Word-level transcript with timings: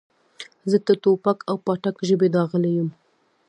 زه 0.69 0.77
د 0.87 0.89
ټوپک 1.03 1.39
او 1.49 1.55
پاټک 1.65 1.95
ژبې 2.07 2.27
داغلی 2.35 2.71
یم. 2.77 2.89